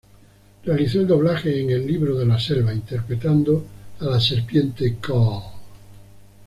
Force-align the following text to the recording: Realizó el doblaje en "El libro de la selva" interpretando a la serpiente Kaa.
Realizó 0.63 0.99
el 1.01 1.05
doblaje 1.07 1.61
en 1.61 1.69
"El 1.69 1.85
libro 1.85 2.15
de 2.17 2.25
la 2.25 2.39
selva" 2.39 2.73
interpretando 2.73 3.63
a 3.99 4.05
la 4.05 4.19
serpiente 4.19 4.97
Kaa. 4.99 5.43